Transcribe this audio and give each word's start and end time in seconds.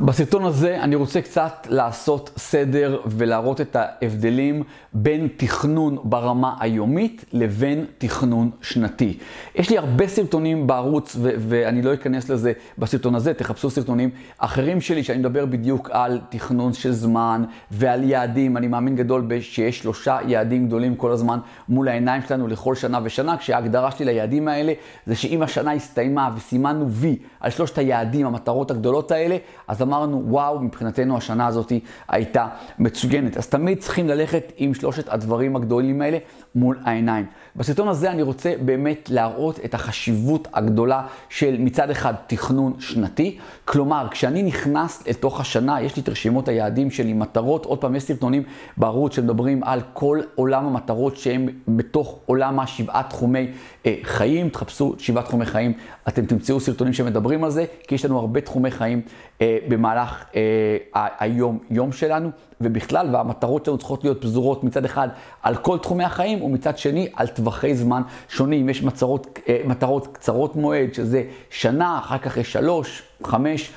בסרטון 0.00 0.44
הזה 0.44 0.80
אני 0.82 0.94
רוצה 0.94 1.20
קצת 1.20 1.66
לעשות 1.70 2.30
סדר 2.36 3.00
ולהראות 3.06 3.60
את 3.60 3.76
ההבדלים 3.76 4.62
בין 4.92 5.28
תכנון 5.36 5.98
ברמה 6.04 6.56
היומית 6.60 7.24
לבין 7.32 7.84
תכנון 7.98 8.50
שנתי. 8.62 9.18
יש 9.54 9.70
לי 9.70 9.78
הרבה 9.78 10.08
סרטונים 10.08 10.66
בערוץ 10.66 11.16
ו- 11.20 11.30
ואני 11.38 11.82
לא 11.82 11.94
אכנס 11.94 12.28
לזה 12.28 12.52
בסרטון 12.78 13.14
הזה, 13.14 13.34
תחפשו 13.34 13.70
סרטונים 13.70 14.10
אחרים 14.38 14.80
שלי 14.80 15.04
שאני 15.04 15.18
מדבר 15.18 15.46
בדיוק 15.46 15.90
על 15.92 16.20
תכנון 16.28 16.72
של 16.72 16.92
זמן 16.92 17.44
ועל 17.70 18.04
יעדים. 18.04 18.56
אני 18.56 18.66
מאמין 18.66 18.96
גדול 18.96 19.28
שיש 19.40 19.78
שלושה 19.78 20.18
יעדים 20.26 20.66
גדולים 20.66 20.96
כל 20.96 21.12
הזמן 21.12 21.38
מול 21.68 21.88
העיניים 21.88 22.22
שלנו 22.28 22.48
לכל 22.48 22.74
שנה 22.74 22.98
ושנה, 23.02 23.36
כשההגדרה 23.36 23.90
שלי 23.90 24.04
ליעדים 24.04 24.48
האלה 24.48 24.72
זה 25.06 25.14
שאם 25.14 25.42
השנה 25.42 25.72
הסתיימה 25.72 26.30
וסימנו 26.36 26.90
וי 26.90 27.16
על 27.40 27.50
שלושת 27.50 27.78
היעדים, 27.78 28.26
המטרות 28.26 28.70
הגדולות 28.70 29.10
האלה, 29.10 29.36
אז 29.68 29.85
אמרנו, 29.86 30.22
וואו, 30.26 30.60
מבחינתנו 30.60 31.16
השנה 31.16 31.46
הזאת 31.46 31.72
הייתה 32.08 32.48
מצוינת. 32.78 33.36
אז 33.36 33.48
תמיד 33.48 33.78
צריכים 33.78 34.08
ללכת 34.08 34.52
עם 34.56 34.74
שלושת 34.74 35.08
הדברים 35.08 35.56
הגדולים 35.56 36.02
האלה 36.02 36.18
מול 36.56 36.78
העיניים. 36.84 37.26
בסרטון 37.56 37.88
הזה 37.88 38.10
אני 38.10 38.22
רוצה 38.22 38.52
באמת 38.64 39.10
להראות 39.10 39.60
את 39.64 39.74
החשיבות 39.74 40.48
הגדולה 40.54 41.02
של 41.28 41.56
מצד 41.58 41.90
אחד 41.90 42.14
תכנון 42.26 42.72
שנתי. 42.78 43.38
כלומר, 43.64 44.06
כשאני 44.10 44.42
נכנס 44.42 45.06
לתוך 45.08 45.40
השנה, 45.40 45.80
יש 45.80 45.96
לי 45.96 46.02
את 46.02 46.08
רשימות 46.08 46.48
היעדים 46.48 46.90
שלי, 46.90 47.12
מטרות, 47.12 47.64
עוד 47.64 47.78
פעם, 47.78 47.96
יש 47.96 48.02
סרטונים 48.02 48.42
בערוץ 48.76 49.16
שמדברים 49.16 49.64
על 49.64 49.80
כל 49.92 50.20
עולם 50.34 50.66
המטרות 50.66 51.16
שהם 51.16 51.48
בתוך 51.68 52.18
עולם 52.26 52.60
השבעה 52.60 53.02
תחומי 53.02 53.48
אה, 53.86 53.94
חיים. 54.02 54.48
תחפשו 54.48 54.94
שבעה 54.98 55.22
תחומי 55.22 55.46
חיים, 55.46 55.72
אתם 56.08 56.26
תמצאו 56.26 56.60
סרטונים 56.60 56.92
שמדברים 56.92 57.44
על 57.44 57.50
זה, 57.50 57.64
כי 57.88 57.94
יש 57.94 58.04
לנו 58.04 58.18
הרבה 58.18 58.40
תחומי 58.40 58.70
חיים 58.70 59.00
אה, 59.40 59.58
במהלך 59.68 60.24
אה, 60.36 61.06
היום 61.18 61.58
יום 61.70 61.92
שלנו, 61.92 62.30
ובכלל, 62.60 63.08
והמטרות 63.12 63.64
שלנו 63.64 63.78
צריכות 63.78 64.04
להיות 64.04 64.22
פזורות 64.22 64.64
מצד 64.64 64.84
אחד 64.84 65.08
על 65.42 65.56
כל 65.56 65.78
תחומי 65.78 66.04
החיים, 66.04 66.38
ומצד 66.46 66.78
שני 66.78 67.08
על 67.14 67.26
טווחי 67.26 67.74
זמן 67.74 68.02
שונים. 68.28 68.68
יש 68.68 68.82
מצרות, 68.82 69.38
אה, 69.48 69.60
מטרות 69.64 70.06
קצרות 70.06 70.56
מועד, 70.56 70.94
שזה 70.94 71.22
שנה, 71.50 71.98
אחר 71.98 72.18
כך 72.18 72.36
יש 72.36 72.52
שלוש, 72.52 73.02
חמש 73.24 73.70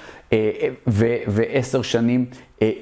ועשר 1.27 1.81
שנים 1.81 2.25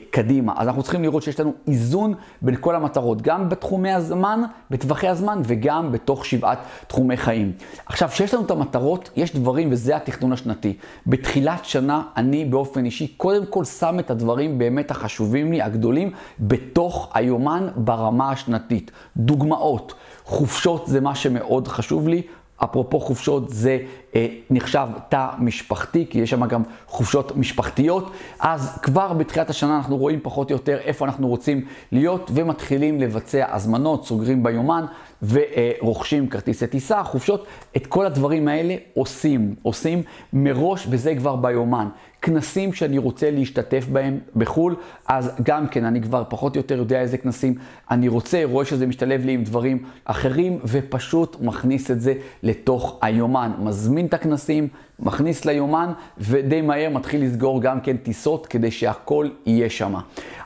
קדימה. 0.09 0.53
אז 0.57 0.67
אנחנו 0.67 0.83
צריכים 0.83 1.03
לראות 1.03 1.23
שיש 1.23 1.39
לנו 1.39 1.53
איזון 1.67 2.13
בין 2.41 2.55
כל 2.59 2.75
המטרות, 2.75 3.21
גם 3.21 3.49
בתחומי 3.49 3.91
הזמן, 3.91 4.41
בטווחי 4.71 5.07
הזמן, 5.07 5.41
וגם 5.45 5.91
בתוך 5.91 6.25
שבעת 6.25 6.59
תחומי 6.87 7.17
חיים. 7.17 7.51
עכשיו, 7.85 8.09
כשיש 8.09 8.33
לנו 8.33 8.45
את 8.45 8.51
המטרות, 8.51 9.09
יש 9.15 9.35
דברים, 9.35 9.71
וזה 9.71 9.95
התכנון 9.95 10.31
השנתי. 10.33 10.77
בתחילת 11.07 11.65
שנה, 11.65 12.01
אני 12.17 12.45
באופן 12.45 12.85
אישי, 12.85 13.07
קודם 13.07 13.45
כל 13.45 13.65
שם 13.65 13.99
את 13.99 14.11
הדברים 14.11 14.57
באמת 14.57 14.91
החשובים 14.91 15.51
לי, 15.51 15.61
הגדולים, 15.61 16.11
בתוך 16.39 17.11
היומן 17.13 17.67
ברמה 17.75 18.31
השנתית. 18.31 18.91
דוגמאות, 19.17 19.93
חופשות 20.25 20.87
זה 20.87 21.01
מה 21.01 21.15
שמאוד 21.15 21.67
חשוב 21.67 22.07
לי. 22.07 22.21
אפרופו 22.63 22.99
חופשות, 22.99 23.49
זה 23.49 23.77
אה, 24.15 24.27
נחשב 24.49 24.87
תא 25.09 25.27
משפחתי, 25.39 26.05
כי 26.09 26.19
יש 26.19 26.29
שם 26.29 26.45
גם 26.45 26.63
חופשות 26.87 27.37
משפחתיות. 27.37 28.11
אז 28.39 28.77
כבר 28.81 29.13
בתחילת 29.13 29.49
השנה 29.49 29.77
אנחנו 29.77 29.97
רואים 29.97 30.19
פחות 30.23 30.51
או 30.51 30.55
יותר 30.55 30.77
איפה 30.77 31.05
אנחנו 31.05 31.27
רוצים 31.27 31.65
להיות, 31.91 32.31
ומתחילים 32.33 33.01
לבצע 33.01 33.55
הזמנות, 33.55 34.05
סוגרים 34.05 34.43
ביומן, 34.43 34.85
ורוכשים 35.23 36.27
כרטיסי 36.29 36.67
טיסה, 36.67 37.03
חופשות. 37.03 37.47
את 37.77 37.87
כל 37.87 38.05
הדברים 38.05 38.47
האלה 38.47 38.75
עושים, 38.93 39.55
עושים 39.61 40.03
מראש, 40.33 40.87
וזה 40.89 41.15
כבר 41.15 41.35
ביומן. 41.35 41.87
כנסים 42.21 42.73
שאני 42.73 42.97
רוצה 42.97 43.31
להשתתף 43.31 43.85
בהם 43.91 44.19
בחו"ל, 44.35 44.75
אז 45.07 45.31
גם 45.43 45.67
כן, 45.67 45.85
אני 45.85 46.01
כבר 46.01 46.23
פחות 46.29 46.55
או 46.55 46.59
יותר 46.59 46.77
יודע 46.77 47.01
איזה 47.01 47.17
כנסים 47.17 47.55
אני 47.91 48.07
רוצה, 48.07 48.41
רואה 48.45 48.65
שזה 48.65 48.87
משתלב 48.87 49.25
לי 49.25 49.31
עם 49.31 49.43
דברים 49.43 49.83
אחרים, 50.05 50.59
ופשוט 50.65 51.37
מכניס 51.41 51.91
את 51.91 52.01
זה 52.01 52.13
לתוך 52.43 52.99
היומן. 53.01 53.51
מזמין 53.59 54.05
את 54.05 54.13
הכנסים, 54.13 54.67
מכניס 54.99 55.45
ליומן, 55.45 55.91
ודי 56.17 56.61
מהר 56.61 56.89
מתחיל 56.89 57.23
לסגור 57.23 57.61
גם 57.61 57.81
כן 57.81 57.97
טיסות 57.97 58.45
כדי 58.45 58.71
שהכל 58.71 59.29
יהיה 59.45 59.69
שם. 59.69 59.95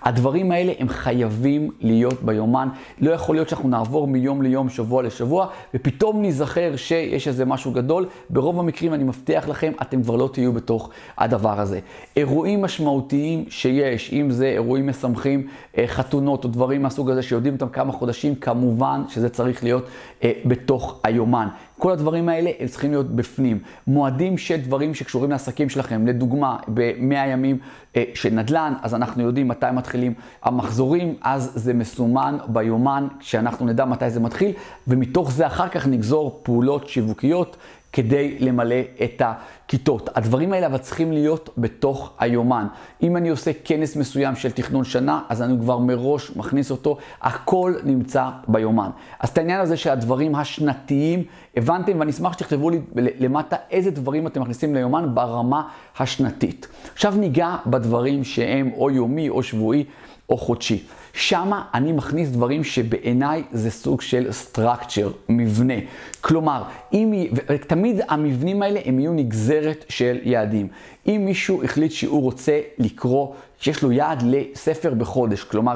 הדברים 0.04 0.52
האלה 0.52 0.74
הם 0.80 0.90
חייבים 0.90 1.70
להיות 1.80 2.24
ביומן. 2.24 2.68
לא 3.00 3.12
יכול 3.12 3.36
להיות 3.36 3.50
שאנחנו 3.50 3.70
נעבור 3.70 4.08
מיום 4.08 4.42
ליום, 4.42 4.70
שבוע 4.70 5.04
לשבוע, 5.04 5.48
ופתאום 5.74 6.22
ניזכר 6.22 6.76
שיש 6.76 7.28
איזה 7.28 7.46
משהו 7.46 7.72
גדול. 7.72 8.06
ברוב 8.30 8.60
המקרים, 8.60 8.94
אני 8.94 9.04
מבטיח 9.04 9.50
לכם, 9.50 9.72
אתם 9.82 10.04
כבר 10.04 10.16
לא 10.16 10.30
תהיו 10.34 10.54
בתוך 10.54 10.90
הדבר 11.18 11.60
הזה. 11.60 11.80
אירועים 12.16 12.62
משמעותיים 12.62 13.46
שיש, 13.50 14.14
אם 14.14 14.32
זה 14.32 14.46
אירועים 14.46 14.88
משמחים, 14.88 15.48
אה, 15.78 15.88
חתונות 15.88 16.44
או 16.44 16.50
דברים 16.50 16.82
מהסוג 16.82 17.10
הזה 17.10 17.22
שיודעים 17.22 17.54
אותם 17.54 17.70
כמה 17.70 17.92
חודשים, 17.92 18.36
כמובן 18.36 19.02
שזה 19.10 19.30
צריך 19.30 19.64
להיות 19.64 19.86
אה, 20.24 20.32
בתוך 20.46 21.00
היומן. 21.04 21.48
כל 21.82 21.92
הדברים 21.92 22.30
האלה 22.30 22.52
הם 22.60 22.68
צריכים 22.68 22.92
להיות 22.92 23.16
בפנים. 23.16 23.60
מועדים 23.88 24.38
של 24.38 24.58
דברים 24.58 24.94
שקשורים 24.94 25.32
לעסקים 25.32 25.70
שלכם, 25.70 26.08
לדוגמה, 26.08 26.58
ב-100 26.74 27.16
ימים 27.16 27.58
אה, 27.96 28.04
של 28.14 28.30
נדל"ן, 28.30 28.74
אז 28.82 28.96
אנחנו 28.96 29.24
יודעים 29.24 29.48
מתי 29.48 29.66
מתחילים 29.74 30.14
המחזורים, 30.44 31.16
אז 31.22 31.52
זה 31.56 31.74
מסומן 31.74 32.38
ביומן, 32.48 33.08
שאנחנו 33.20 33.66
נדע 33.66 33.86
מתי 33.86 34.10
זה 34.10 34.20
מתחיל, 34.20 34.52
ומתוך 34.88 35.32
זה 35.32 35.48
אחר 35.48 35.70
כך 35.70 35.88
נגזור 35.88 36.40
פעולות 36.44 36.88
שיווקיות. 36.88 37.58
כדי 37.94 38.38
למלא 38.40 38.76
את 39.04 39.22
הכיתות. 39.26 40.10
הדברים 40.16 40.54
האלה 40.54 40.68
אבל 40.68 40.78
צריכים 40.78 41.12
להיות 41.12 41.50
בתוך 41.58 42.14
היומן. 42.20 42.68
אם 43.04 43.18
אני 43.18 43.30
עושה 43.30 43.52
כנס 43.64 43.96
מסוים 43.96 44.36
של 44.36 44.52
תכנון 44.52 44.84
שנה, 44.84 45.22
אז 45.30 45.42
אני 45.42 45.60
כבר 45.60 45.78
מראש 45.78 46.36
מכניס 46.36 46.72
אותו, 46.72 46.98
הכל 47.22 47.74
נמצא 47.84 48.30
ביומן. 48.48 48.90
אז 49.20 49.30
את 49.30 49.38
העניין 49.38 49.62
הזה 49.62 49.78
שהדברים 49.78 50.36
השנתיים, 50.36 51.24
הבנתם, 51.58 52.00
ואני 52.00 52.12
אשמח 52.12 52.34
שתכתבו 52.34 52.70
לי 52.70 52.80
למטה 52.96 53.56
איזה 53.72 53.92
דברים 53.92 54.28
אתם 54.28 54.42
מכניסים 54.42 54.76
ליומן 54.76 55.16
ברמה 55.16 55.68
השנתית. 56.00 56.68
עכשיו 56.94 57.14
ניגע 57.18 57.56
בדברים 57.66 58.24
שהם 58.24 58.72
או 58.78 58.92
יומי 58.92 59.30
או 59.30 59.44
שבועי 59.44 59.84
או 60.30 60.38
חודשי. 60.38 60.84
שמה 61.14 61.64
אני 61.74 61.92
מכניס 61.92 62.30
דברים 62.30 62.64
שבעיניי 62.64 63.44
זה 63.52 63.72
סוג 63.72 64.02
של 64.02 64.30
structure, 64.30 65.10
מבנה. 65.30 65.74
כלומר, 66.22 66.64
אם, 66.94 67.14
תמיד 67.68 68.02
המבנים 68.10 68.62
האלה 68.62 68.80
הם 68.86 69.00
יהיו 69.00 69.14
נגזרת 69.14 69.86
של 69.90 70.20
יעדים. 70.24 70.68
אם 71.08 71.22
מישהו 71.26 71.64
החליט 71.64 71.92
שהוא 71.92 72.22
רוצה 72.22 72.60
לקרוא, 72.78 73.34
שיש 73.60 73.84
לו 73.84 73.92
יעד 73.92 74.24
לספר 74.26 74.94
בחודש, 74.94 75.44
כלומר, 75.44 75.76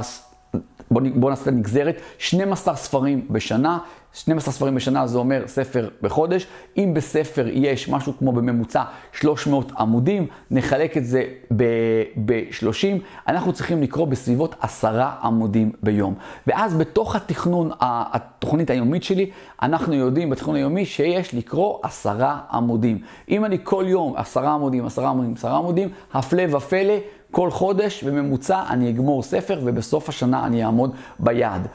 בוא, 0.91 1.01
בוא 1.15 1.29
נעשה 1.29 1.41
את 1.41 1.47
הנגזרת, 1.47 2.01
12 2.17 2.75
ספרים 2.75 3.25
בשנה, 3.29 3.77
12 4.15 4.53
ספרים 4.53 4.75
בשנה 4.75 5.07
זה 5.07 5.17
אומר 5.17 5.43
ספר 5.47 5.89
בחודש. 6.01 6.47
אם 6.77 6.93
בספר 6.93 7.47
יש 7.51 7.89
משהו 7.89 8.13
כמו 8.19 8.31
בממוצע 8.31 8.83
300 9.11 9.71
עמודים, 9.79 10.27
נחלק 10.51 10.97
את 10.97 11.05
זה 11.05 11.23
ב-30, 11.55 13.01
אנחנו 13.27 13.53
צריכים 13.53 13.81
לקרוא 13.81 14.07
בסביבות 14.07 14.55
10 14.61 15.01
עמודים 15.23 15.71
ביום. 15.83 16.13
ואז 16.47 16.75
בתוך 16.75 17.15
התכנון, 17.15 17.71
התוכנית 17.79 18.69
היומית 18.69 19.03
שלי, 19.03 19.29
אנחנו 19.61 19.93
יודעים 19.93 20.29
בתכנון 20.29 20.55
היומי 20.55 20.85
שיש 20.85 21.33
לקרוא 21.33 21.79
10 21.83 22.17
עמודים. 22.51 23.01
אם 23.29 23.45
אני 23.45 23.57
כל 23.63 23.85
יום 23.87 24.13
10 24.17 24.47
עמודים, 24.47 24.85
10 24.85 25.07
עמודים, 25.07 25.33
10 25.33 25.55
עמודים, 25.55 25.89
הפלא 26.13 26.55
ופלא, 26.55 26.93
כל 27.35 27.51
חודש 27.51 28.03
בממוצע 28.03 28.63
אני 28.69 28.89
אגמור 28.89 29.23
ספר 29.23 29.59
ובסוף 29.63 30.09
השנה 30.09 30.45
אני 30.45 30.65
אעמוד 30.65 30.95
ביעד. 31.19 31.67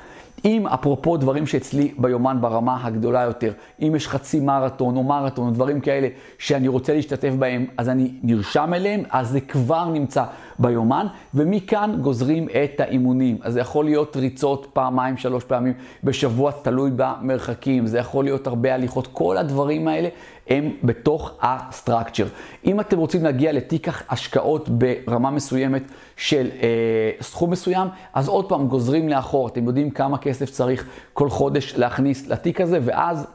אם 0.44 0.66
אפרופו 0.66 1.16
דברים 1.16 1.47
שאצלי 1.47 1.94
ביומן 1.98 2.38
ברמה 2.41 2.87
הגדולה 2.87 3.22
יותר, 3.22 3.53
אם 3.82 3.93
יש 3.97 4.09
חצי 4.09 4.41
מרתון 4.41 4.97
או 4.97 5.03
מרתון 5.03 5.47
או 5.47 5.50
דברים 5.50 5.81
כאלה 5.81 6.09
שאני 6.38 6.69
רוצה 6.69 6.94
להשתתף 6.94 7.32
בהם, 7.38 7.66
אז 7.78 7.88
אני 7.88 8.10
נרשם 8.22 8.75
אליהם, 8.75 9.03
אז 9.10 9.28
זה 9.28 9.41
כבר 9.41 9.88
נמצא 9.88 10.25
ביומן, 10.59 11.06
ומכאן 11.34 11.97
גוזרים 12.01 12.48
את 12.48 12.80
האימונים. 12.80 13.39
אז 13.42 13.53
זה 13.53 13.60
יכול 13.60 13.84
להיות 13.84 14.16
ריצות 14.16 14.66
פעמיים, 14.72 15.16
שלוש 15.16 15.45
פעמים 15.45 15.72
בשבוע, 16.04 16.53
תלוי 16.63 16.91
במרחקים, 16.97 17.86
זה 17.86 17.98
יכול 17.98 18.24
להיות 18.24 18.47
הרבה 18.47 18.74
הליכות, 18.74 19.06
כל 19.13 19.36
הדברים 19.36 19.89
האלה 19.89 20.09
הם 20.50 20.70
בתוך 20.84 21.32
הסטרקצ'ר. 21.42 22.26
אם 22.64 22.80
אתם 22.80 22.98
רוצים 22.98 23.24
להגיע 23.24 23.52
לתיק 23.52 23.88
השקעות 24.08 24.68
ברמה 24.68 25.30
מסוימת 25.30 25.82
של 26.16 26.50
אה, 26.62 27.10
סכום 27.20 27.50
מסוים, 27.50 27.88
אז 28.14 28.28
עוד 28.28 28.48
פעם 28.48 28.68
גוזרים 28.68 29.08
לאחור, 29.08 29.48
אתם 29.48 29.66
יודעים 29.66 29.91
כמה 29.91 30.18
כסף 30.18 30.50
צריך 30.50 30.86
כל 31.12 31.30
חודש 31.30 31.74
להכניס 31.76 32.26
לתיק 32.26 32.60
הזה, 32.60 32.78
ואז 32.82 33.26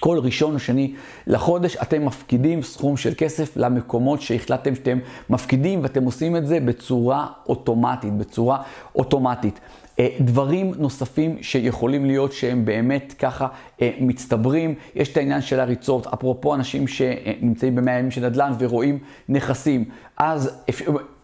כל 0.00 0.18
ראשון 0.18 0.54
או 0.54 0.58
שני 0.58 0.94
לחודש 1.26 1.76
אתם 1.82 2.04
מפקידים 2.04 2.62
סכום 2.62 2.96
של 2.96 3.12
כסף 3.16 3.56
למקומות 3.56 4.20
שהחלטתם 4.20 4.74
שאתם 4.74 4.98
מפקידים, 5.30 5.82
ואתם 5.82 6.04
עושים 6.04 6.36
את 6.36 6.46
זה 6.46 6.60
בצורה 6.60 7.26
אוטומטית, 7.48 8.12
בצורה 8.12 8.62
אוטומטית. 8.94 9.60
אה, 9.98 10.08
דברים 10.20 10.72
נוספים 10.78 11.42
שיכולים 11.42 12.04
להיות 12.04 12.32
שהם 12.32 12.64
באמת 12.64 13.14
ככה 13.18 13.46
אה, 13.82 13.90
מצטברים, 14.00 14.74
יש 14.94 15.12
את 15.12 15.16
העניין 15.16 15.40
של 15.40 15.60
הריצות, 15.60 16.06
אפרופו 16.06 16.54
אנשים 16.54 16.88
שנמצאים 16.88 17.74
במאה 17.74 17.98
ימים 17.98 18.10
של 18.10 18.26
נדל"ן 18.26 18.52
ורואים 18.58 18.98
נכסים, 19.28 19.84
אז 20.16 20.50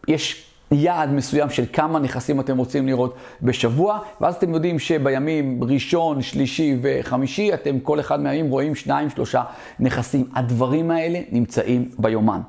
יש 0.09 0.48
יעד 0.71 1.11
מסוים 1.13 1.51
של 1.51 1.65
כמה 1.73 1.99
נכסים 1.99 2.41
אתם 2.41 2.59
רוצים 2.59 2.87
לראות 2.87 3.15
בשבוע, 3.43 3.99
ואז 4.21 4.35
אתם 4.35 4.55
יודעים 4.55 4.79
שבימים 4.79 5.65
ראשון, 5.65 6.23
שלישי 6.23 6.77
וחמישי, 6.83 7.55
אתם 7.55 7.81
כל 7.81 8.01
אחד 8.01 8.21
מהימים 8.21 8.51
רואים 8.51 8.75
שניים, 8.75 9.11
שלושה 9.11 9.43
נכסים. 9.81 10.25
הדברים 10.35 10.91
האלה 10.91 11.21
נמצאים 11.33 11.91
ביומן. 11.99 12.41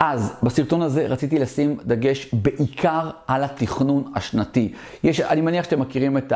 אז 0.00 0.32
בסרטון 0.42 0.82
הזה 0.82 1.06
רציתי 1.06 1.38
לשים 1.38 1.76
דגש 1.84 2.34
בעיקר 2.34 3.10
על 3.26 3.44
התכנון 3.44 4.12
השנתי. 4.14 4.72
יש, 5.04 5.20
אני 5.20 5.40
מניח 5.40 5.64
שאתם 5.64 5.80
מכירים 5.80 6.18
את 6.18 6.32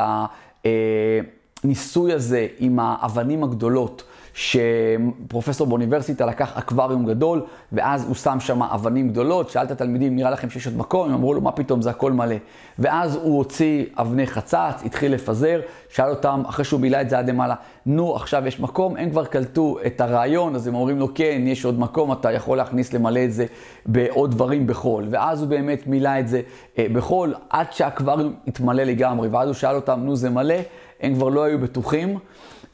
הניסוי 1.65 2.13
הזה 2.13 2.47
עם 2.59 2.79
האבנים 2.83 3.45
הגדולות. 3.45 4.03
שפרופסור 4.35 5.67
באוניברסיטה 5.67 6.27
לקח 6.27 6.57
אקווריום 6.59 7.07
גדול, 7.07 7.43
ואז 7.73 8.05
הוא 8.05 8.15
שם 8.15 8.41
שם 8.41 8.63
אבנים 8.63 9.09
גדולות, 9.09 9.51
שאל 9.51 9.65
את 9.65 9.71
התלמידים, 9.71 10.17
נראה 10.17 10.31
לכם 10.31 10.51
שיש 10.51 10.67
עוד 10.67 10.77
מקום? 10.77 11.09
הם 11.09 11.15
אמרו 11.15 11.35
לו, 11.35 11.41
מה 11.41 11.53
פתאום, 11.53 11.83
זה 11.83 11.91
הכל 11.91 12.13
מלא. 12.13 12.37
ואז 12.79 13.17
הוא 13.17 13.39
הוציא 13.39 13.85
אבני 13.97 14.27
חצץ, 14.27 14.83
התחיל 14.85 15.13
לפזר, 15.15 15.61
שאל 15.89 16.11
אותם, 16.11 16.43
אחרי 16.49 16.65
שהוא 16.65 16.81
מילא 16.81 17.01
את 17.01 17.11
זה 17.11 17.19
עד 17.19 17.31
למעלה, 17.31 17.55
נו, 17.87 18.17
עכשיו 18.17 18.47
יש 18.47 18.61
מקום? 18.61 18.97
הם 18.97 19.11
כבר 19.11 19.25
קלטו 19.25 19.79
את 19.87 20.01
הרעיון, 20.01 20.55
אז 20.55 20.67
הם 20.67 20.75
אומרים 20.75 20.99
לו, 20.99 21.09
כן, 21.15 21.43
יש 21.47 21.65
עוד 21.65 21.79
מקום, 21.79 22.13
אתה 22.13 22.33
יכול 22.33 22.57
להכניס, 22.57 22.93
למלא 22.93 23.25
את 23.25 23.33
זה 23.33 23.47
בעוד 23.87 24.31
דברים 24.31 24.67
בחול. 24.67 25.07
ואז 25.11 25.41
הוא 25.41 25.49
באמת 25.49 25.87
מילא 25.87 26.11
את 26.21 26.29
זה 26.29 26.41
אה, 26.79 26.87
בחול, 26.93 27.35
עד 27.51 27.73
שהאקווריום 27.73 28.35
התמלא 28.47 28.83
לגמרי, 28.83 29.29
ואז 29.29 29.49
הוא 29.49 29.55
שאל 29.55 29.75
אותם, 29.75 30.01
נו, 30.03 30.17
זה 30.17 30.31
מלא? 30.31 30.55
הם 31.01 31.15
כבר 31.15 31.29
לא 31.29 31.45
היו 31.45 31.59
בטוחים. 31.59 32.19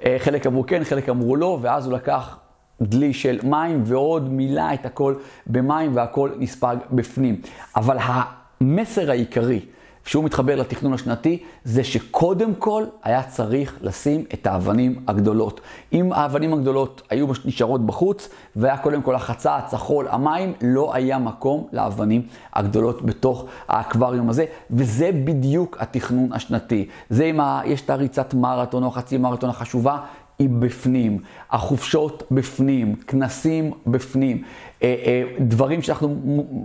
אה, 0.05 0.17
חלק 0.19 0.47
אמרו 0.47 0.67
כן, 0.67 0.85
חלק 0.85 1.09
אמרו 1.09 1.37
לא, 1.37 1.59
ואז 1.63 1.87
הוא 1.87 1.95
לקח 1.95 2.39
דלי 2.83 3.13
של 3.13 3.39
מים 3.43 3.83
ועוד 3.85 4.29
מילא 4.29 4.75
את 4.75 4.87
הכל 4.87 5.15
במים 5.47 5.97
והכל 5.97 6.31
נספג 6.39 6.77
בפנים. 6.91 7.41
אבל 7.77 7.97
המסר 8.01 9.11
העיקרי 9.11 9.61
שהוא 10.05 10.25
מתחבר 10.25 10.57
לתכנון 10.57 10.93
השנתי, 10.93 11.43
זה 11.65 11.85
שקודם 11.85 12.55
כל 12.55 12.85
היה 13.03 13.23
צריך 13.23 13.79
לשים 13.81 14.25
את 14.35 14.47
האבנים 14.47 15.03
הגדולות. 15.09 15.61
אם 15.93 16.13
האבנים 16.13 16.53
הגדולות 16.55 17.03
היו 17.11 17.27
נשארות 17.45 17.87
בחוץ, 17.87 18.29
והיה 18.57 18.77
קודם 18.77 19.03
כל 19.03 19.15
החצץ, 19.15 19.75
החול, 19.75 20.09
המים, 20.11 20.53
לא 20.63 20.95
היה 20.95 21.19
מקום 21.19 21.67
לאבנים 21.73 22.23
הגדולות 22.53 23.03
בתוך 23.03 23.45
האקווריום 23.69 24.31
הזה, 24.31 24.45
וזה 24.71 25.11
בדיוק 25.25 25.77
התכנון 25.81 26.33
השנתי. 26.33 26.89
זה 27.11 27.25
אם 27.25 27.41
יש 27.65 27.81
את 27.81 27.91
הריצת 27.91 28.35
מרתון 28.35 28.85
או 28.85 28.91
חצי 28.91 29.19
מרתון 29.19 29.51
החשובה, 29.51 29.99
היא 30.39 30.49
בפנים, 30.49 31.19
החופשות 31.51 32.23
בפנים, 32.31 32.97
כנסים 32.97 33.73
בפנים, 33.87 34.43
אה, 34.83 34.95
אה, 35.07 35.23
דברים 35.41 35.83
שאנחנו, 35.83 36.17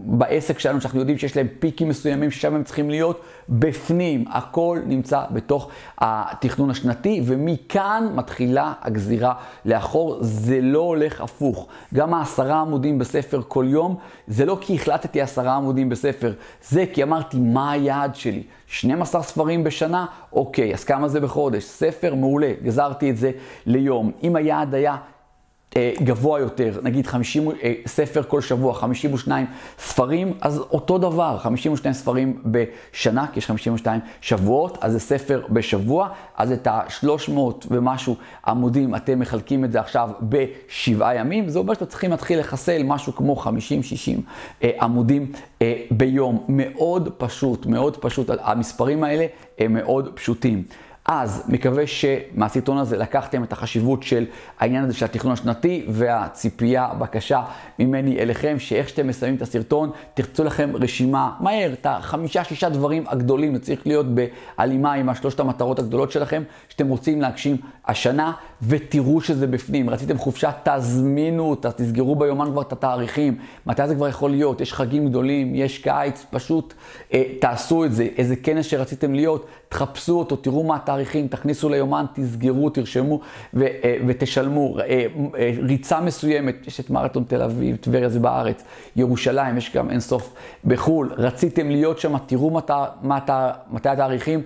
בעסק 0.05 0.59
שלנו, 0.59 0.81
שאנחנו 0.81 0.99
יודעים 0.99 1.17
שיש 1.17 1.37
להם 1.37 1.47
פיקים 1.59 1.89
מסוימים 1.89 2.31
ששם 2.31 2.55
הם 2.55 2.63
צריכים 2.63 2.89
להיות 2.89 3.21
בפנים, 3.49 4.25
הכל 4.29 4.79
נמצא 4.85 5.21
בתוך 5.31 5.69
התכנון 5.97 6.69
השנתי, 6.69 7.21
ומכאן 7.25 8.07
מתחילה 8.15 8.73
הגזירה 8.81 9.33
לאחור, 9.65 10.17
זה 10.21 10.61
לא 10.61 10.79
הולך 10.79 11.21
הפוך. 11.21 11.67
גם 11.93 12.13
העשרה 12.13 12.61
עמודים 12.61 12.99
בספר 12.99 13.41
כל 13.47 13.65
יום, 13.67 13.95
זה 14.27 14.45
לא 14.45 14.57
כי 14.61 14.75
החלטתי 14.75 15.21
עשרה 15.21 15.55
עמודים 15.55 15.89
בספר, 15.89 16.33
זה 16.69 16.85
כי 16.93 17.03
אמרתי, 17.03 17.37
מה 17.39 17.71
היעד 17.71 18.15
שלי? 18.15 18.43
12 18.67 19.23
ספרים 19.23 19.63
בשנה? 19.63 20.05
אוקיי, 20.33 20.73
אז 20.73 20.83
כמה 20.83 21.07
זה 21.07 21.19
בחודש? 21.19 21.63
ספר 21.63 22.15
מעולה, 22.15 22.51
גזרתי 22.63 23.09
את 23.09 23.17
זה 23.17 23.31
ליום. 23.69 24.11
אם 24.23 24.35
היעד 24.35 24.75
היה 24.75 24.95
אה, 25.77 25.93
גבוה 26.03 26.39
יותר, 26.39 26.79
נגיד 26.83 27.07
50, 27.07 27.49
אה, 27.49 27.73
ספר 27.85 28.23
כל 28.23 28.41
שבוע, 28.41 28.73
52 28.73 29.45
ספרים, 29.79 30.33
אז 30.41 30.59
אותו 30.59 30.97
דבר, 30.97 31.37
52 31.41 31.93
ספרים 31.93 32.41
בשנה, 32.45 33.25
כי 33.33 33.39
יש 33.39 33.45
52 33.45 34.01
שבועות, 34.21 34.77
אז 34.81 34.91
זה 34.91 34.99
ספר 34.99 35.41
בשבוע, 35.49 36.09
אז 36.37 36.51
את 36.51 36.67
ה-300 36.67 37.39
ומשהו 37.71 38.15
עמודים, 38.47 38.95
אתם 38.95 39.19
מחלקים 39.19 39.65
את 39.65 39.71
זה 39.71 39.79
עכשיו 39.79 40.09
בשבעה 40.21 41.15
ימים, 41.15 41.47
וזה 41.47 41.59
אומר 41.59 41.73
שאתם 41.73 41.85
צריכים 41.85 42.11
להתחיל 42.11 42.39
לחסל 42.39 42.81
משהו 42.85 43.15
כמו 43.15 43.43
50-60 43.43 43.47
אה, 44.63 44.71
עמודים 44.81 45.31
ביום. 45.91 46.45
מאוד 46.47 47.09
פשוט, 47.17 47.65
מאוד 47.65 47.97
פשוט, 47.97 48.29
המספרים 48.41 49.03
האלה 49.03 49.25
הם 49.59 49.73
מאוד 49.73 50.09
פשוטים. 50.13 50.63
אז 51.11 51.43
מקווה 51.47 51.87
שמהסרטון 51.87 52.77
הזה 52.77 52.97
לקחתם 52.97 53.43
את 53.43 53.51
החשיבות 53.51 54.03
של 54.03 54.25
העניין 54.59 54.83
הזה 54.83 54.93
של 54.93 55.05
התכנון 55.05 55.33
השנתי 55.33 55.85
והציפייה, 55.89 56.89
בקשה 56.99 57.41
ממני 57.79 58.19
אליכם, 58.19 58.55
שאיך 58.59 58.89
שאתם 58.89 59.07
מסיימים 59.07 59.37
את 59.37 59.41
הסרטון, 59.41 59.91
תרצו 60.13 60.43
לכם 60.43 60.71
רשימה 60.73 61.31
מהר, 61.39 61.73
את 61.73 61.85
החמישה, 61.89 62.43
שישה 62.43 62.69
דברים 62.69 63.03
הגדולים, 63.07 63.55
זה 63.55 63.61
צריך 63.61 63.87
להיות 63.87 64.05
בהלימה 64.57 64.93
עם 64.93 65.09
השלושת 65.09 65.39
המטרות 65.39 65.79
הגדולות 65.79 66.11
שלכם, 66.11 66.43
שאתם 66.69 66.87
רוצים 66.87 67.21
להגשים 67.21 67.57
השנה, 67.87 68.31
ותראו 68.61 69.21
שזה 69.21 69.47
בפנים. 69.47 69.89
רציתם 69.89 70.17
חופשה, 70.17 70.51
תזמינו 70.63 71.49
אותה, 71.49 71.71
תסגרו 71.71 72.15
ביומן 72.15 72.51
כבר 72.51 72.61
את 72.61 72.71
התאריכים, 72.71 73.37
מתי 73.65 73.87
זה 73.87 73.95
כבר 73.95 74.07
יכול 74.07 74.31
להיות, 74.31 74.61
יש 74.61 74.73
חגים 74.73 75.09
גדולים, 75.09 75.55
יש 75.55 75.77
קיץ, 75.77 76.25
פשוט 76.29 76.73
אה, 77.13 77.23
תעשו 77.41 77.85
את 77.85 77.93
זה. 77.93 78.07
איזה 78.17 78.35
כנס 78.35 78.65
שרציתם 78.65 79.13
להיות, 79.13 79.47
תחפשו 79.69 80.19
אותו, 80.19 80.35
תראו 80.35 80.63
מה 80.63 80.75
התאריכים, 80.75 81.27
תכניסו 81.27 81.69
ליומן, 81.69 82.05
תסגרו, 82.13 82.69
תרשמו 82.69 83.19
ו, 83.53 83.63
אה, 83.63 83.97
ותשלמו. 84.07 84.79
אה, 84.79 85.05
אה, 85.37 85.51
ריצה 85.61 86.01
מסוימת, 86.01 86.55
יש 86.67 86.79
את 86.79 86.89
מרתון 86.89 87.23
תל 87.27 87.41
אביב, 87.41 87.75
טבריה 87.75 88.09
זה 88.09 88.19
בארץ, 88.19 88.63
ירושלים, 88.95 89.57
יש 89.57 89.75
גם 89.75 89.89
אינסוף 89.89 90.33
בחו"ל. 90.65 91.13
רציתם 91.17 91.69
להיות 91.69 91.99
שם, 91.99 92.17
תראו 92.17 92.51
מתי, 93.01 93.33
מתי 93.71 93.89
התאריכים, 93.89 94.41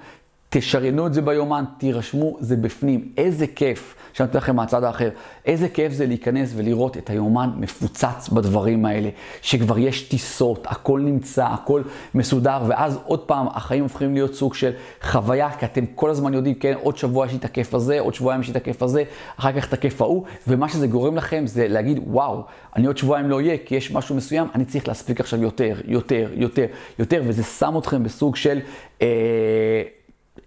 תשריינו 0.55 1.07
את 1.07 1.13
זה 1.13 1.21
ביומן, 1.21 1.63
תירשמו, 1.77 2.37
זה 2.39 2.55
בפנים. 2.55 3.07
איזה 3.17 3.47
כיף, 3.47 3.95
שאני 4.13 4.29
אתן 4.29 4.37
לכם 4.37 4.55
מהצד 4.55 4.83
האחר, 4.83 5.09
איזה 5.45 5.69
כיף 5.69 5.93
זה 5.93 6.05
להיכנס 6.05 6.53
ולראות 6.55 6.97
את 6.97 7.09
היומן 7.09 7.49
מפוצץ 7.57 8.29
בדברים 8.33 8.85
האלה, 8.85 9.09
שכבר 9.41 9.77
יש 9.77 10.01
טיסות, 10.01 10.67
הכל 10.69 10.99
נמצא, 10.99 11.45
הכל 11.45 11.81
מסודר, 12.15 12.63
ואז 12.67 12.99
עוד 13.05 13.19
פעם, 13.19 13.47
החיים 13.47 13.83
הופכים 13.83 14.13
להיות 14.13 14.35
סוג 14.35 14.53
של 14.53 14.71
חוויה, 15.01 15.49
כי 15.59 15.65
אתם 15.65 15.85
כל 15.85 16.09
הזמן 16.09 16.33
יודעים, 16.33 16.55
כן, 16.55 16.73
עוד 16.81 16.97
שבוע 16.97 17.25
יש 17.25 17.31
לי 17.31 17.37
את 17.37 17.45
הכיף 17.45 17.73
הזה, 17.73 17.99
עוד 17.99 18.13
שבועיים 18.13 18.41
יש 18.41 18.47
לי 18.47 18.51
את 18.51 18.57
הכיף 18.57 18.83
הזה, 18.83 19.03
אחר 19.37 19.51
כך 19.51 19.67
את 19.67 19.73
הכיף 19.73 20.01
ההוא, 20.01 20.23
ומה 20.47 20.69
שזה 20.69 20.87
גורם 20.87 21.15
לכם 21.15 21.47
זה 21.47 21.67
להגיד, 21.67 21.99
וואו, 22.07 22.43
אני 22.75 22.87
עוד 22.87 22.97
שבועיים 22.97 23.29
לא 23.29 23.35
אהיה, 23.35 23.57
כי 23.65 23.75
יש 23.75 23.91
משהו 23.91 24.15
מסוים, 24.15 24.47
אני 24.55 24.65
צריך 24.65 24.87
להספיק 24.87 25.19
עכשיו 25.19 25.41
יותר, 25.41 25.81
יותר, 25.85 26.29
יותר, 26.33 26.65
יותר, 26.99 27.21
וזה 27.25 27.43
שם 27.43 27.77
אתכם 27.77 28.03
בסוג 28.03 28.35
של... 28.35 28.59
אה, 29.01 29.07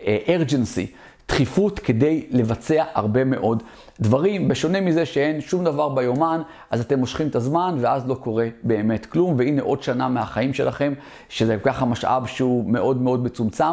urgency, 0.01 0.87
דחיפות 1.29 1.79
כדי 1.79 2.27
לבצע 2.31 2.85
הרבה 2.95 3.25
מאוד 3.25 3.63
דברים. 4.01 4.49
בשונה 4.49 4.81
מזה 4.81 5.07
שאין 5.07 5.41
שום 5.41 5.65
דבר 5.65 5.89
ביומן, 5.89 6.43
אז 6.71 6.81
אתם 6.81 6.99
מושכים 6.99 7.29
את 7.29 7.37
הזמן 7.37 7.77
ואז 7.81 8.09
לא 8.09 8.15
קורה 8.15 8.49
באמת 8.63 9.07
כלום. 9.07 9.35
והנה 9.39 9.63
עוד 9.63 9.83
שנה 9.83 10.09
מהחיים 10.09 10.55
שלכם, 10.55 10.93
שזה 11.29 11.57
ככה 11.63 11.85
משאב 11.85 12.27
שהוא 12.27 12.71
מאוד 12.71 13.03
מאוד 13.03 13.25
מצומצם, 13.25 13.65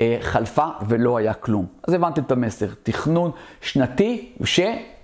אה, 0.00 0.16
חלפה 0.20 0.66
ולא 0.88 1.16
היה 1.16 1.34
כלום. 1.34 1.66
אז 1.88 1.94
הבנתם 1.94 2.22
את 2.22 2.32
המסר. 2.32 2.66
תכנון 2.82 3.30
שנתי, 3.60 4.32
ש... 4.44 4.60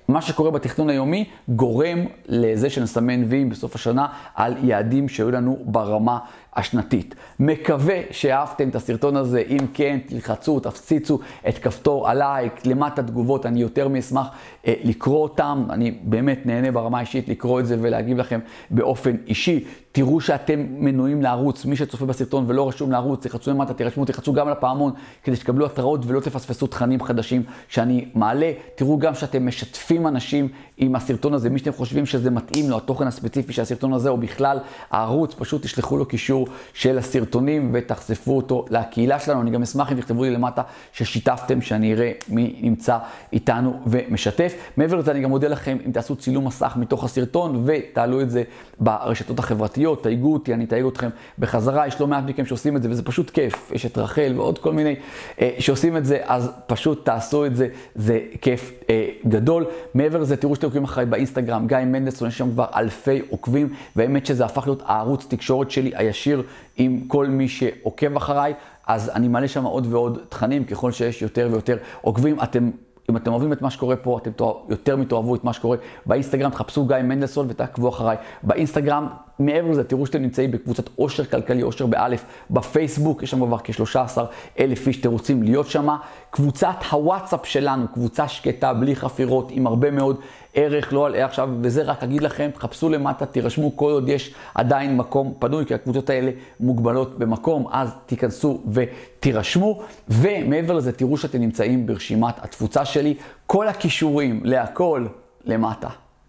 מה 0.08 0.22
שקורה 0.22 0.50
בתכנון 0.50 0.90
היומי 0.90 1.24
גורם 1.48 1.98
לזה 2.28 2.70
שנסמן 2.70 3.24
ויים 3.24 3.48
בסוף 3.48 3.74
השנה 3.74 4.06
על 4.34 4.54
יעדים 4.62 5.08
שהיו 5.08 5.30
לנו 5.30 5.58
ברמה 5.64 6.18
השנתית. 6.56 7.14
מקווה 7.40 8.00
שאהבתם 8.10 8.68
את 8.68 8.74
הסרטון 8.74 9.16
הזה, 9.16 9.42
אם 9.48 9.66
כן, 9.74 9.98
תלחצו, 10.06 10.60
תפציצו 10.60 11.18
את 11.48 11.58
כפתור 11.58 12.08
הלייק, 12.08 12.66
למטה 12.66 13.02
תגובות, 13.02 13.46
אני 13.46 13.60
יותר 13.60 13.88
מאשמח 13.88 14.26
אה, 14.66 14.74
לקרוא 14.84 15.22
אותם, 15.22 15.66
אני 15.70 15.98
באמת 16.02 16.46
נהנה 16.46 16.72
ברמה 16.72 16.98
האישית 16.98 17.28
לקרוא 17.28 17.60
את 17.60 17.66
זה 17.66 17.76
ולהגיב 17.80 18.18
לכם 18.18 18.40
באופן 18.70 19.16
אישי. 19.26 19.64
תראו 19.96 20.20
שאתם 20.20 20.66
מנויים 20.70 21.22
לערוץ, 21.22 21.64
מי 21.64 21.76
שצופה 21.76 22.06
בסרטון 22.06 22.44
ולא 22.46 22.68
רשום 22.68 22.92
לערוץ, 22.92 23.26
תחצו 23.26 23.50
למטה, 23.50 23.74
תירשמו, 23.74 24.04
תחצו 24.04 24.32
גם 24.32 24.48
לפעמון 24.48 24.92
כדי 25.24 25.36
שתקבלו 25.36 25.66
התראות 25.66 26.00
ולא 26.06 26.20
תפספסו 26.20 26.66
תכנים 26.66 27.02
חדשים 27.02 27.42
שאני 27.68 28.08
מעלה. 28.14 28.52
תראו 28.74 28.98
גם 28.98 29.14
שאתם 29.14 29.46
משתפים 29.46 30.06
אנשים 30.06 30.48
עם 30.78 30.96
הסרטון 30.96 31.34
הזה, 31.34 31.50
מי 31.50 31.58
שאתם 31.58 31.72
חושבים 31.72 32.06
שזה 32.06 32.30
מתאים 32.30 32.70
לו, 32.70 32.76
התוכן 32.76 33.06
הספציפי 33.06 33.52
של 33.52 33.62
הסרטון 33.62 33.92
הזה, 33.92 34.08
או 34.08 34.16
בכלל 34.16 34.58
הערוץ, 34.90 35.34
פשוט 35.34 35.62
תשלחו 35.62 35.96
לו 35.96 36.06
קישור 36.06 36.45
של 36.74 36.98
הסרטונים 36.98 37.70
ותחשפו 37.72 38.36
אותו 38.36 38.64
לקהילה 38.70 39.20
שלנו. 39.20 39.42
אני 39.42 39.50
גם 39.50 39.62
אשמח 39.62 39.92
אם 39.92 39.96
תכתבו 39.96 40.24
לי 40.24 40.30
למטה 40.30 40.62
ששיתפתם, 40.92 41.60
שאני 41.60 41.94
אראה 41.94 42.12
מי 42.28 42.56
נמצא 42.62 42.98
איתנו 43.32 43.80
ומשתף. 43.86 44.54
מעבר 44.76 44.96
לזה, 44.96 45.10
אני 45.10 45.20
גם 45.20 45.30
מודה 45.30 45.48
לכם 45.48 45.78
אם 45.86 45.90
תעשו 45.90 46.16
צילום 46.16 46.46
מסך 46.46 46.72
מתוך 46.76 47.04
הסרטון 47.04 47.64
ותעלו 47.66 48.20
את 48.20 48.30
זה 48.30 48.42
ברשתות 48.80 49.38
החברתיות, 49.38 50.02
תייגו 50.02 50.32
אותי, 50.32 50.54
אני 50.54 50.64
אתייג 50.64 50.86
אתכם 50.86 51.08
בחזרה. 51.38 51.86
יש 51.86 52.00
לא 52.00 52.06
מעט 52.06 52.24
מכם 52.26 52.46
שעושים 52.46 52.76
את 52.76 52.82
זה 52.82 52.90
וזה 52.90 53.02
פשוט 53.02 53.30
כיף. 53.30 53.72
יש 53.72 53.86
את 53.86 53.98
רחל 53.98 54.32
ועוד 54.36 54.58
כל 54.58 54.72
מיני 54.72 54.94
אה, 55.40 55.50
שעושים 55.58 55.96
את 55.96 56.04
זה, 56.04 56.18
אז 56.24 56.50
פשוט 56.66 57.04
תעשו 57.04 57.46
את 57.46 57.56
זה, 57.56 57.68
זה 57.94 58.20
כיף 58.40 58.72
אה, 58.90 59.08
גדול. 59.28 59.66
מעבר 59.94 60.18
לזה, 60.18 60.36
תראו 60.36 60.54
שאתם 60.54 60.66
עוקבים 60.66 60.84
אחריי 60.84 61.06
באינסטגרם, 61.06 61.66
גיא 61.66 61.78
מנדלסון, 61.78 62.28
יש 62.28 62.38
שם 62.38 62.50
כבר 62.50 62.66
אלפי 62.76 63.22
עוקבים, 63.30 63.68
והאמת 63.96 64.26
שזה 64.26 64.44
הפך 64.44 64.66
להיות 64.66 64.82
הערוץ 64.86 65.26
תקשורת 65.28 65.70
שלי 65.70 65.92
הישיר 65.94 66.35
עם 66.76 67.00
כל 67.08 67.26
מי 67.26 67.48
שעוקב 67.48 68.16
אחריי, 68.16 68.54
אז 68.86 69.10
אני 69.14 69.28
מעלה 69.28 69.48
שם 69.48 69.64
עוד 69.64 69.86
ועוד 69.90 70.18
תכנים, 70.28 70.64
ככל 70.64 70.92
שיש 70.92 71.22
יותר 71.22 71.48
ויותר 71.52 71.76
עוקבים. 72.00 72.40
אתם 72.42 72.70
אם 73.10 73.16
אתם 73.16 73.32
אוהבים 73.32 73.52
את 73.52 73.62
מה 73.62 73.70
שקורה 73.70 73.96
פה, 73.96 74.18
אתם 74.22 74.30
יותר 74.68 74.96
מתאהבו 74.96 75.34
את 75.34 75.44
מה 75.44 75.52
שקורה 75.52 75.76
באינסטגרם, 76.06 76.50
תחפשו 76.50 76.86
גיא 76.86 76.96
מנדלסון 76.96 77.46
ותעקבו 77.50 77.88
אחריי 77.88 78.16
באינסטגרם. 78.42 79.06
מעבר 79.38 79.70
לזה, 79.70 79.84
תראו 79.84 80.06
שאתם 80.06 80.22
נמצאים 80.22 80.50
בקבוצת 80.50 80.88
עושר 80.96 81.24
כלכלי, 81.24 81.62
עושר 81.62 81.86
באלף, 81.86 82.24
בפייסבוק, 82.50 83.22
יש 83.22 83.30
שם 83.30 83.46
כבר 83.46 83.58
כ-13 83.64 84.18
אלף 84.60 84.88
איש, 84.88 85.00
אתם 85.00 85.10
רוצים 85.10 85.42
להיות 85.42 85.66
שם. 85.66 85.88
קבוצת 86.30 86.76
הוואטסאפ 86.90 87.46
שלנו, 87.46 87.88
קבוצה 87.88 88.28
שקטה, 88.28 88.74
בלי 88.74 88.96
חפירות, 88.96 89.48
עם 89.50 89.66
הרבה 89.66 89.90
מאוד 89.90 90.20
ערך, 90.54 90.92
לא 90.92 91.06
עליה 91.06 91.24
עכשיו, 91.24 91.48
וזה 91.60 91.82
רק 91.82 92.02
אגיד 92.02 92.22
לכם, 92.22 92.50
תחפשו 92.54 92.88
למטה, 92.88 93.26
תירשמו 93.26 93.76
כל 93.76 93.90
עוד 93.90 94.08
יש 94.08 94.34
עדיין 94.54 94.96
מקום 94.96 95.34
פנוי, 95.38 95.66
כי 95.66 95.74
הקבוצות 95.74 96.10
האלה 96.10 96.30
מוגבלות 96.60 97.18
במקום, 97.18 97.66
אז 97.70 97.90
תיכנסו 98.06 98.62
ותירשמו. 98.72 99.82
ומעבר 100.08 100.74
לזה, 100.74 100.92
תראו 100.92 101.16
שאתם 101.16 101.40
נמצאים 101.40 101.86
ברשימת 101.86 102.34
התפוצה 102.38 102.84
שלי, 102.84 103.14
כל 103.46 103.68
הכישורים 103.68 104.40
להכל 104.44 105.06
למטה. 105.44 106.05